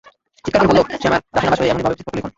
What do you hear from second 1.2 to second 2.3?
দাসানুদাস হয়ে এমনিভাবে পত্র লিখল।